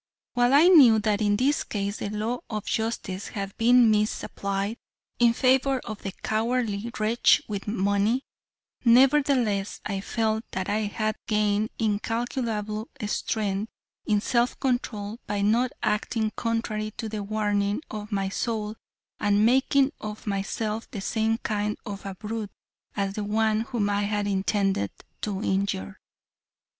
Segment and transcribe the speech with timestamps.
[0.33, 4.77] While I knew that in this case the law of justice had been misapplied
[5.19, 8.23] in favor of the cowardly Wretch with money,
[8.83, 13.69] nevertheless I felt that I had gained incalculable strength
[14.07, 18.77] in self control by not acting contrary to the warning of my soul
[19.19, 22.49] and making of myself the same kind of a brute
[22.95, 24.89] as the one whom I had intended
[25.21, 25.99] to injure.